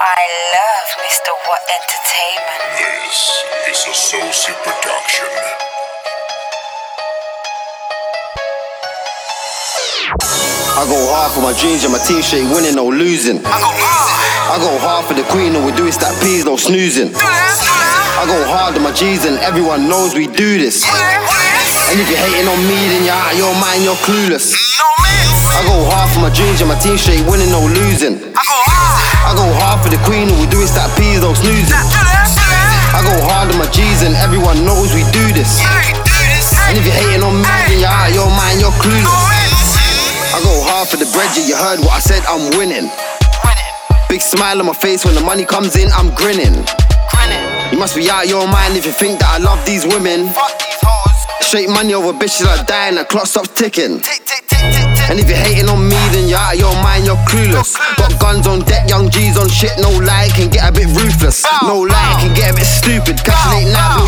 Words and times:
I 0.00 0.22
love 0.54 0.88
Mr. 1.04 1.32
What 1.46 1.60
Entertainment. 1.68 2.62
This 3.66 3.84
is 3.84 3.86
a 3.86 3.94
Soulsy 3.94 4.54
production. 4.62 5.28
I 10.72 10.88
go 10.88 10.96
hard 11.12 11.32
for 11.32 11.42
my 11.42 11.52
dreams 11.58 11.84
and 11.84 11.92
my 11.92 12.00
team 12.00 12.22
straight 12.22 12.48
winning, 12.48 12.76
no 12.76 12.88
losing. 12.88 13.38
I 13.44 13.58
go 13.60 13.70
hard. 13.74 14.22
I 14.52 14.56
go 14.62 14.72
hard 14.80 15.04
for 15.06 15.14
the 15.14 15.24
queen, 15.28 15.54
and 15.54 15.64
we 15.64 15.72
do 15.72 15.86
it 15.86 15.94
that 16.00 16.16
peas, 16.22 16.44
no 16.44 16.56
snoozing. 16.56 17.12
Do 17.12 17.18
this, 17.18 17.58
do 17.60 17.68
this. 17.68 18.16
I 18.16 18.24
go 18.26 18.38
hard 18.48 18.76
on 18.76 18.82
my 18.82 18.92
G's 18.92 19.24
and 19.24 19.38
everyone 19.38 19.88
knows 19.88 20.14
we 20.14 20.26
do 20.26 20.58
this. 20.58 20.84
Who 20.84 20.92
this? 20.92 21.20
Who 21.26 21.36
this? 21.36 21.90
And 21.92 21.98
if 22.00 22.08
you're 22.08 22.22
hating 22.22 22.48
on 22.48 22.60
me, 22.64 22.78
then 22.88 23.04
you're 23.04 23.18
out 23.18 23.32
of 23.32 23.38
your 23.38 23.54
mind, 23.60 23.84
you're 23.84 23.98
clueless. 24.06 24.56
No 24.78 24.88
miss. 25.04 25.52
I 25.52 25.60
go 25.68 25.76
hard 25.90 26.08
for 26.14 26.20
my 26.24 26.32
dreams 26.32 26.60
and 26.64 26.70
my 26.70 26.78
team 26.80 26.96
straight 26.96 27.24
winning, 27.28 27.52
no 27.52 27.60
losing. 27.66 28.32
For 29.82 29.90
the 29.90 30.00
queen, 30.06 30.30
and 30.30 30.38
we 30.38 30.46
do 30.46 30.62
it 30.62 30.70
that 30.78 30.88
peas. 30.94 31.20
Do 31.20 31.34
this, 31.34 31.42
do 31.42 31.50
this. 31.50 32.32
I 32.94 33.00
go 33.02 33.14
hard 33.26 33.50
on 33.50 33.58
my 33.58 33.66
G's 33.72 34.04
and 34.06 34.14
everyone 34.20 34.62
knows 34.62 34.94
we 34.94 35.02
do 35.10 35.24
this. 35.34 35.58
Hey, 35.58 35.96
do 36.06 36.12
this. 36.30 36.54
And 36.68 36.78
if 36.78 36.84
you're 36.86 36.94
hating 36.94 37.24
on 37.24 37.34
me, 37.34 37.48
then 37.66 37.80
you're 37.82 37.90
out 37.90 38.08
of 38.08 38.14
your 38.14 38.30
mind, 38.30 38.60
you're 38.60 38.74
clueless. 38.78 39.74
I 40.30 40.38
go 40.44 40.52
hard 40.68 40.88
for 40.92 41.00
the 41.00 41.08
bread, 41.10 41.32
yeah, 41.34 41.48
you 41.48 41.56
heard 41.56 41.80
what 41.80 41.96
I 41.96 42.00
said, 42.00 42.22
I'm 42.28 42.52
winning. 42.54 42.92
Big 44.12 44.20
smile 44.20 44.60
on 44.60 44.66
my 44.68 44.76
face 44.76 45.04
when 45.04 45.14
the 45.16 45.24
money 45.24 45.44
comes 45.44 45.74
in, 45.74 45.88
I'm 45.96 46.12
grinning. 46.14 46.52
grinning. 47.10 47.44
You 47.72 47.78
must 47.80 47.96
be 47.96 48.10
out 48.12 48.24
of 48.24 48.30
your 48.30 48.46
mind 48.46 48.76
if 48.76 48.84
you 48.84 48.92
think 48.92 49.20
that 49.24 49.28
I 49.28 49.38
love 49.40 49.64
these 49.64 49.88
women. 49.88 50.28
Fuck 50.36 50.52
these 50.60 50.80
hoes. 50.84 51.48
Straight 51.48 51.70
money 51.72 51.94
over 51.96 52.12
bitches 52.12 52.44
are 52.44 52.60
dying, 52.68 53.00
the 53.00 53.04
clock 53.08 53.24
stops 53.24 53.48
ticking. 53.56 54.04
Tick, 54.04 54.20
tick, 54.28 54.28
tick, 54.28 54.28
tick, 54.28 54.48
tick. 54.48 54.51
And 55.10 55.20
if 55.20 55.28
you're 55.28 55.36
hating 55.36 55.68
on 55.68 55.88
me, 55.88 55.98
then 56.14 56.28
you're 56.28 56.38
out 56.38 56.54
of 56.54 56.60
your 56.60 56.74
mind, 56.82 57.04
you're 57.04 57.20
clueless. 57.28 57.76
Got 57.96 58.16
guns 58.18 58.46
on 58.46 58.60
deck, 58.64 58.88
young 58.88 59.10
G's 59.10 59.36
on 59.36 59.48
shit, 59.48 59.72
no 59.78 59.90
lie, 59.90 60.30
can 60.32 60.48
get 60.48 60.64
a 60.64 60.72
bit 60.72 60.86
ruthless. 60.96 61.44
No 61.62 61.84
lie, 61.84 62.16
can 62.20 62.32
get 62.32 62.52
a 62.52 62.54
bit 62.54 62.64
stupid. 62.64 63.20
Catching 63.20 63.68
late 63.68 63.72
night, 63.72 64.01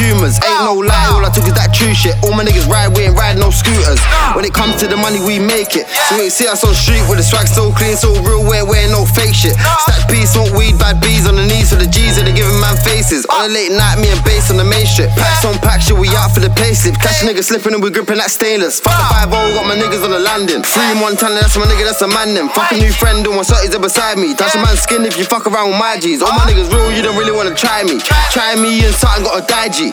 blow 0.00 0.08
you 0.08 0.14
out 0.14 0.24
of 0.24 0.24
them 0.24 0.30
pumas. 0.30 0.40
Ain't 0.40 0.64
no 0.64 0.74
lie, 0.80 0.92
ah. 0.92 1.16
all 1.16 1.24
I 1.24 1.30
took 1.30 1.44
is 1.44 1.54
that 1.54 1.72
true 1.76 1.92
shit. 1.92 2.16
All 2.24 2.32
my 2.32 2.44
niggas 2.44 2.68
ride, 2.68 2.96
we 2.96 3.08
ain't 3.08 3.16
riding 3.16 3.40
no 3.40 3.50
scooters. 3.50 4.00
Ah. 4.08 4.32
When 4.34 4.44
it 4.44 4.54
comes 4.56 4.76
to 4.80 4.86
the 4.88 4.96
money, 4.96 5.20
we 5.20 5.38
make 5.38 5.76
it. 5.76 5.88
So 6.08 6.16
you 6.16 6.28
ain't 6.28 6.32
see 6.32 6.48
us 6.48 6.64
on 6.64 6.74
street 6.74 7.04
with 7.08 7.20
the 7.20 7.26
swag 7.26 7.48
so 7.48 7.72
clean, 7.72 7.96
so 7.96 8.12
real, 8.24 8.44
we 8.44 8.60
ain't 8.60 8.68
wearing 8.68 8.92
no 8.92 9.04
fake 9.04 9.36
shit. 9.36 9.54
Ah. 9.60 9.76
Stack 9.84 10.08
peas, 10.08 10.32
smoke 10.32 10.52
weed, 10.56 10.80
bad 10.80 11.00
bees 11.00 11.28
on 11.28 11.36
the 11.36 11.44
knees 11.44 11.70
for 11.70 11.78
the 11.78 11.88
G's 11.88 12.16
that 12.16 12.24
they 12.24 12.34
giving 12.34 12.56
man 12.60 12.76
faces. 12.80 13.24
On 13.28 13.46
the 13.46 13.50
late 13.52 13.72
night, 13.72 14.00
me 14.00 14.08
and 14.08 14.20
Base 14.20 14.52
on 14.52 14.60
the 14.60 14.68
main 14.68 14.84
strip. 14.84 15.08
Packs 15.16 15.48
on 15.48 15.56
packs, 15.64 15.88
shit, 15.88 15.96
we 15.96 16.08
out 16.12 16.30
for 16.36 16.44
the 16.44 16.52
payslip. 16.52 16.92
Catch 17.00 17.24
a 17.24 17.26
nigga 17.26 17.40
slipping 17.40 17.72
and 17.72 17.82
we 17.82 17.88
gripping 17.88 18.20
that 18.20 18.28
stainless. 18.28 18.80
Fuck 18.80 18.92
the 18.92 19.32
5 19.32 19.32
got 19.32 19.64
my 19.64 19.74
niggas 19.74 20.04
on 20.04 20.12
the 20.12 20.20
landing. 20.20 20.60
Free 20.60 20.92
in 20.92 21.00
Montana, 21.00 21.40
that's 21.40 21.56
my 21.56 21.64
nigga, 21.64 21.88
that's 21.88 22.04
a 22.04 22.08
man 22.08 22.36
then. 22.36 22.52
Fuck 22.52 22.70
a 22.72 22.76
new 22.76 22.92
friend, 22.92 23.24
doing 23.24 23.40
something's 23.42 23.72
there 23.72 23.80
beside 23.80 24.20
me. 24.20 24.36
Touch 24.36 24.54
a 24.54 24.60
man's 24.60 24.84
skin 24.84 25.08
if 25.08 25.16
you 25.16 25.24
fuck 25.24 25.48
around 25.48 25.72
with 25.72 25.80
my 25.80 25.96
G's. 25.96 26.20
All 26.20 26.36
my 26.36 26.44
niggas 26.44 26.68
real, 26.68 26.92
you 26.92 27.00
don't 27.00 27.16
really 27.16 27.32
wanna 27.32 27.56
try 27.56 27.82
me. 27.82 27.96
Try 28.28 28.54
me 28.60 28.84
and 28.84 28.92
something 28.92 29.24
got 29.24 29.40
a 29.40 29.46
die 29.48 29.72
G. 29.72 29.89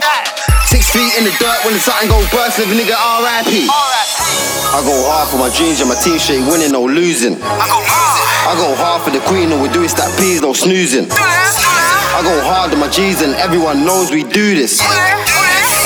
Six 0.68 0.92
feet 0.92 1.16
in 1.18 1.24
the 1.24 1.32
dirt 1.40 1.60
when 1.64 1.74
the 1.74 1.80
something 1.80 2.12
go 2.12 2.20
burst, 2.30 2.60
live 2.60 2.70
a 2.70 2.76
nigga 2.76 2.96
RIP. 2.96 3.72
I 3.72 4.84
go 4.84 4.96
hard 5.08 5.32
for 5.32 5.40
my 5.40 5.48
dreams 5.56 5.80
and 5.80 5.88
my 5.88 5.96
team 5.96 6.20
straight 6.20 6.44
winning, 6.44 6.76
no 6.76 6.84
losing. 6.84 7.40
I 7.40 7.66
go 7.72 7.80
hard. 7.80 8.20
I 8.48 8.54
go 8.60 8.76
hard 8.76 9.02
for 9.04 9.12
the 9.12 9.24
queen 9.32 9.52
and 9.52 9.64
we 9.64 9.72
do 9.72 9.84
it 9.84 9.96
that 9.96 10.12
peas, 10.20 10.44
no 10.44 10.52
snoozing. 10.52 11.08
Do 11.08 11.16
this, 11.16 11.54
do 11.56 11.72
this. 11.72 12.16
I 12.16 12.20
go 12.24 12.36
hard 12.44 12.76
on 12.76 12.80
my 12.84 12.92
G's 12.92 13.24
and 13.24 13.32
everyone 13.40 13.88
knows 13.88 14.12
we 14.12 14.28
do 14.28 14.56
this. 14.60 14.84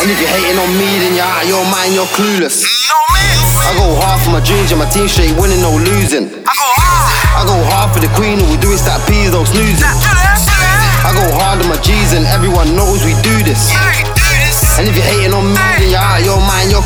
And 0.01 0.09
if 0.09 0.17
you're 0.17 0.33
hating 0.33 0.57
on 0.57 0.71
me, 0.73 0.89
then 0.97 1.13
you're 1.13 1.29
out 1.29 1.45
of 1.45 1.49
your 1.49 1.65
mind, 1.69 1.93
you're 1.93 2.09
clueless. 2.17 2.65
I 3.61 3.71
go 3.77 3.85
hard 4.01 4.17
for 4.25 4.33
my 4.33 4.41
dreams 4.41 4.73
and 4.73 4.81
my 4.81 4.89
team 4.89 5.05
straight 5.05 5.37
winning, 5.37 5.61
no 5.61 5.77
losing. 5.77 6.25
I 6.41 6.53
go 6.57 6.67
hard. 6.73 7.13
I 7.37 7.41
go 7.45 7.57
hard 7.69 7.93
for 7.93 8.01
the 8.01 8.09
queen 8.17 8.41
and 8.41 8.49
we 8.49 8.57
do 8.57 8.73
it 8.73 8.81
that 8.89 8.97
peas, 9.05 9.29
no 9.29 9.45
snoozing. 9.45 9.77
Do 9.77 10.09
this, 10.09 10.41
do 10.49 10.57
this. 10.57 10.81
I 11.01 11.13
go 11.13 11.25
hard 11.37 11.61
on 11.61 11.69
my 11.69 11.77
G's 11.81 12.13
and 12.13 12.25
everyone 12.29 12.73
knows 12.73 13.05
we 13.05 13.13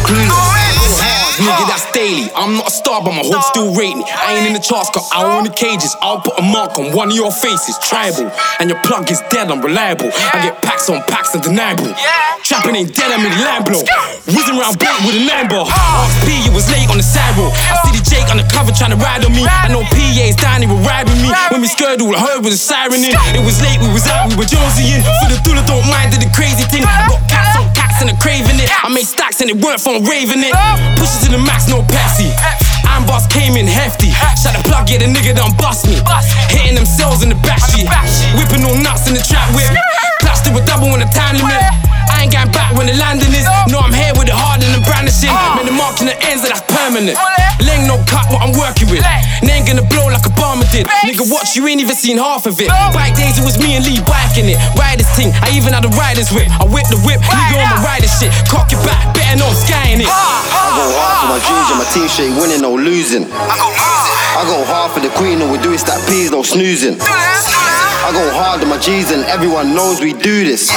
your 0.09 0.27
mind, 0.27 0.75
you're 0.77 0.89
No 0.89 1.05
clueless. 1.05 1.35
Nigga, 1.35 1.67
that's 1.67 1.91
daily. 1.91 2.31
I'm 2.31 2.55
not 2.55 2.67
a 2.67 2.71
star, 2.71 3.03
but 3.03 3.11
my 3.11 3.23
hood 3.25 3.43
still 3.51 3.75
rate 3.75 3.95
me. 3.95 4.07
I 4.07 4.39
ain't 4.39 4.47
in 4.47 4.53
the 4.55 4.63
charts, 4.63 4.87
cause 4.89 5.03
I 5.11 5.27
own 5.27 5.43
the 5.43 5.51
cages. 5.51 5.91
I'll 5.99 6.21
put 6.21 6.39
a 6.39 6.43
mark 6.43 6.79
on 6.79 6.95
one 6.95 7.11
of 7.11 7.17
your 7.17 7.31
faces. 7.31 7.75
Tribal. 7.83 8.31
And 8.59 8.71
your 8.71 8.79
plug 8.87 9.11
is 9.11 9.19
dead, 9.27 9.51
unreliable. 9.51 10.15
I 10.31 10.47
get 10.47 10.61
packs 10.63 10.87
on 10.87 11.03
packs, 11.11 11.35
undeniable. 11.35 11.91
Trapping 12.45 12.75
ain't 12.77 12.95
dead, 12.95 13.11
I'm 13.11 13.25
in 13.25 13.35
Lambo. 13.41 13.83
Whizzing 14.31 14.55
round 14.55 14.79
block 14.79 15.01
with 15.03 15.19
a 15.19 15.23
nine 15.27 15.49
ball. 15.51 15.67
Ask 15.67 16.23
P, 16.23 16.39
you 16.45 16.55
was 16.55 16.69
late 16.71 16.87
on 16.87 16.95
the 16.95 17.03
side 17.03 17.35
road. 17.35 17.51
I 17.51 17.83
see 17.83 17.97
the 17.97 18.03
Jake 18.05 18.29
on 18.31 18.37
the 18.37 18.47
cover 18.47 18.71
trying 18.71 18.95
to 18.95 18.99
ride 19.01 19.25
on 19.25 19.35
me. 19.35 19.43
I 19.43 19.67
know 19.67 19.83
PA's 19.91 20.39
down, 20.39 20.61
he 20.61 20.69
will 20.71 20.79
ride 20.85 21.09
with 21.09 21.19
me. 21.19 21.33
When 21.51 21.59
we 21.59 21.67
skirted, 21.67 21.99
all 22.05 22.15
I 22.15 22.21
heard 22.21 22.45
was 22.45 22.55
a 22.55 22.61
siren 22.61 23.01
in. 23.01 23.11
It 23.35 23.43
was 23.43 23.59
late, 23.59 23.81
we 23.81 23.89
was 23.91 24.07
out, 24.07 24.29
we 24.29 24.37
were 24.39 24.47
Jonesy 24.47 24.93
in. 24.93 25.01
For 25.03 25.35
the 25.35 25.41
Tula, 25.43 25.65
don't 25.67 25.83
mind, 25.89 26.15
did 26.15 26.23
the 26.23 26.31
crazy 26.31 26.63
thing. 26.69 26.85
I 26.85 27.09
got 27.09 27.19
cats 27.27 27.57
on 27.57 27.65
cats 27.75 27.97
and 28.05 28.13
a 28.13 28.15
craving 28.21 28.61
it. 28.61 28.69
I 28.69 28.93
may 28.93 29.01
stacks 29.01 29.24
and 29.41 29.49
it 29.51 29.57
weren't 29.59 29.81
from 29.81 30.03
raving 30.05 30.43
it. 30.43 30.53
Push 30.95 31.11
it 31.17 31.27
to 31.27 31.29
the 31.35 31.41
max, 31.41 31.67
no 31.67 31.81
Pepsi. 31.87 32.31
Amboss 32.87 33.27
came 33.27 33.57
in 33.57 33.67
hefty. 33.67 34.11
Shot 34.39 34.55
the 34.55 34.61
plug, 34.63 34.87
yeah, 34.87 34.99
the 35.03 35.09
nigga 35.11 35.35
done 35.35 35.51
bust 35.57 35.87
me. 35.87 35.97
Hitting 36.51 36.75
them 36.75 36.85
cells 36.85 37.23
in 37.23 37.29
the 37.29 37.39
back 37.43 37.59
street. 37.59 37.89
Whipping 38.37 38.63
all 38.63 38.77
nuts 38.77 39.07
in 39.07 39.13
the 39.15 39.23
trap 39.23 39.47
whip. 39.55 39.71
Plaster 40.21 40.53
with 40.53 40.65
double 40.67 40.87
on 40.93 40.99
the 40.99 41.09
time 41.11 41.35
limit. 41.35 41.57
I 42.11 42.23
ain't 42.23 42.31
going 42.31 42.51
back 42.51 42.71
when 42.77 42.87
the 42.87 42.95
landing 42.95 43.33
is. 43.33 43.47
No, 43.67 43.79
I'm 43.83 43.94
brandishing. 45.75 46.07
The 46.07 46.11
in 46.11 46.19
the 46.19 46.27
ends, 46.27 46.43
and 46.43 46.51
that's 46.51 46.65
permanent. 46.71 47.17
Leng 47.63 47.87
no 47.87 47.97
cut 48.07 48.27
what 48.31 48.41
I'm 48.43 48.55
working 48.55 48.89
with. 48.89 49.03
And 49.03 49.49
ain't 49.49 49.67
gonna 49.67 49.85
blow 49.87 50.07
like 50.07 50.23
Obama 50.23 50.63
did. 50.71 50.87
Nigga, 51.03 51.25
watch, 51.31 51.55
you 51.55 51.67
ain't 51.67 51.81
even 51.81 51.95
seen 51.95 52.17
half 52.17 52.45
of 52.45 52.59
it. 52.59 52.69
Bike 52.93 53.15
days, 53.15 53.37
it 53.37 53.45
was 53.45 53.57
me 53.59 53.75
and 53.75 53.85
Lee 53.85 53.99
biking 54.03 54.49
it. 54.49 54.59
Riders 54.75 55.07
ting, 55.15 55.31
I 55.41 55.51
even 55.55 55.73
had 55.73 55.85
a 55.85 55.91
rider's 55.95 56.31
whip. 56.31 56.47
I 56.59 56.65
whip 56.65 56.87
the 56.91 56.99
whip, 57.03 57.19
nigga 57.21 57.59
on 57.59 57.69
my 57.75 57.81
rider 57.83 58.07
shit. 58.07 58.31
Cock 58.47 58.71
it 58.71 58.81
back, 58.83 59.15
better 59.15 59.39
know 59.39 59.49
I'm 59.49 59.55
skying 59.55 60.01
it. 60.01 60.09
I 60.09 60.67
go 60.75 60.85
hard 60.95 61.15
for 61.21 61.27
my 61.31 61.39
dreams 61.43 61.67
and 61.71 61.79
my 61.79 61.87
team 61.91 62.07
straight 62.07 62.33
winning, 62.35 62.61
no 62.61 62.75
losing. 62.75 63.25
I 63.25 63.55
go 63.55 63.69
hard. 63.71 64.05
I 64.35 64.43
go 64.43 64.59
hard 64.67 64.91
for 64.91 64.99
the 64.99 65.09
queen 65.15 65.39
and 65.41 65.51
we 65.51 65.57
do 65.63 65.71
it 65.71 65.79
that 65.87 65.99
peas, 66.11 66.31
no 66.31 66.43
snoozing. 66.43 66.99
Do 66.99 67.07
this, 67.07 67.47
do 67.47 67.55
this. 67.55 68.03
I 68.03 68.11
go 68.11 68.23
hard 68.35 68.61
on 68.61 68.69
my 68.69 68.77
G's 68.77 69.11
and 69.11 69.23
everyone 69.25 69.73
knows 69.73 70.01
we 70.01 70.11
do 70.11 70.43
this. 70.43 70.67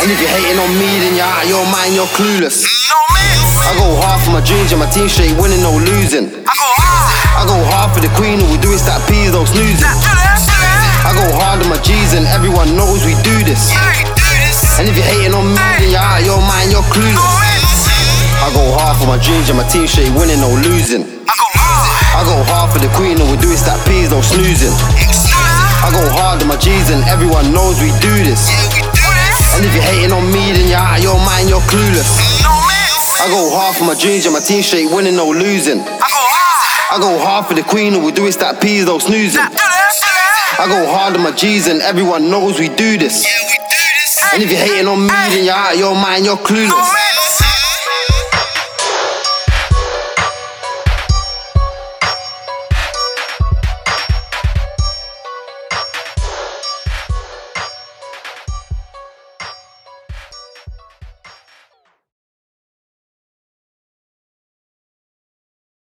And 0.00 0.08
if 0.08 0.16
you're 0.16 0.32
hating 0.32 0.56
on 0.56 0.72
me, 0.80 0.88
then 1.04 1.12
you're 1.12 1.28
out 1.28 1.44
of 1.44 1.52
your 1.52 1.64
mind, 1.68 1.92
you're 1.92 2.08
clueless. 2.16 2.64
I 2.64 3.76
go 3.76 4.00
hard 4.00 4.16
for 4.24 4.32
my 4.32 4.40
dreams 4.40 4.72
and 4.72 4.80
my 4.80 4.88
team 4.88 5.12
straight 5.12 5.36
winning, 5.36 5.60
no 5.60 5.76
losing. 5.76 6.32
I 6.48 6.54
go 6.56 6.68
hard. 6.80 7.12
I 7.36 7.42
go 7.44 7.56
hard 7.68 7.92
for 7.92 8.00
the 8.00 8.08
queen 8.16 8.40
and 8.40 8.48
we 8.48 8.56
do 8.64 8.72
it 8.72 8.80
that 8.88 9.04
peas, 9.04 9.36
no 9.36 9.44
snoozing. 9.44 9.76
Do 9.76 10.12
this, 10.16 10.48
do. 10.48 10.56
I 11.04 11.12
go 11.12 11.26
hard 11.36 11.60
on 11.60 11.68
my 11.68 11.76
G's 11.84 12.16
and 12.16 12.24
everyone 12.32 12.72
knows 12.80 13.04
we 13.04 13.12
do 13.20 13.44
this. 13.44 13.68
Hey, 13.68 14.08
do 14.16 14.24
this. 14.24 14.80
And 14.80 14.88
if 14.88 14.96
you're 14.96 15.04
hating 15.04 15.36
on 15.36 15.44
me, 15.52 15.60
then 15.84 15.92
you're 15.92 16.00
out 16.00 16.24
of 16.24 16.24
your 16.24 16.40
mind, 16.48 16.72
you're 16.72 16.86
clueless. 16.88 17.20
I 18.40 18.48
go 18.56 18.72
hard 18.80 18.96
for 18.96 19.04
my 19.04 19.20
dreams 19.20 19.52
and 19.52 19.60
my 19.60 19.68
team 19.68 19.84
straight 19.84 20.08
winning, 20.16 20.40
no 20.40 20.48
losing. 20.64 21.04
I 21.28 21.34
go 21.36 21.48
hard. 21.60 22.00
I 22.16 22.20
go 22.24 22.36
hard 22.48 22.72
for 22.72 22.80
the 22.80 22.88
queen 22.96 23.20
and 23.20 23.28
we 23.28 23.36
do 23.36 23.52
it 23.52 23.60
that 23.68 23.76
peas, 23.84 24.08
no 24.08 24.24
snoozing. 24.24 24.72
I 25.84 25.92
go 25.92 26.00
hard 26.16 26.40
on 26.40 26.48
my 26.48 26.56
G's 26.56 26.88
and 26.88 27.04
everyone 27.04 27.52
knows 27.52 27.76
we 27.84 27.92
do 28.00 28.12
this. 28.24 28.48
And 29.60 29.68
if 29.68 29.74
you're 29.74 29.84
hating 29.84 30.12
on 30.16 30.24
me, 30.32 30.56
then 30.56 30.72
you're 30.72 30.80
out 30.80 30.96
of 30.96 31.04
your 31.04 31.20
mind, 31.20 31.52
you're 31.52 31.60
clueless. 31.68 32.08
I 33.20 33.28
go 33.28 33.52
hard 33.52 33.76
for 33.76 33.84
my 33.84 33.92
dreams 33.92 34.24
and 34.24 34.32
my 34.32 34.40
team 34.40 34.62
straight 34.62 34.88
winning, 34.88 35.16
no 35.16 35.28
losing. 35.28 35.80
I 35.84 36.08
go 36.08 36.24
hard. 36.32 36.96
I 36.96 36.96
go 36.96 37.18
hard 37.20 37.44
for 37.44 37.52
the 37.52 37.62
queen 37.62 37.92
and 37.92 38.02
we 38.02 38.10
do 38.10 38.24
it 38.24 38.40
that 38.40 38.62
peas, 38.62 38.86
no 38.86 38.98
snoozing. 38.98 39.36
Do 39.36 39.52
this, 39.52 40.00
do. 40.00 40.64
I 40.64 40.64
go 40.64 40.88
hard 40.88 41.12
on 41.12 41.20
my 41.20 41.32
G's 41.32 41.68
and 41.68 41.82
everyone 41.82 42.30
knows 42.30 42.58
we 42.58 42.70
do 42.72 42.96
this. 42.96 43.20
Yeah, 43.20 43.36
we 43.52 43.60
do 43.68 43.84
this. 44.00 44.32
And 44.32 44.42
if 44.42 44.48
you're 44.48 44.64
hating 44.64 44.88
on 44.88 45.04
me, 45.04 45.12
then 45.28 45.44
you're 45.44 45.52
out 45.52 45.74
of 45.74 45.78
your 45.78 45.92
mind, 45.92 46.24
you're 46.24 46.40
clueless. 46.40 46.99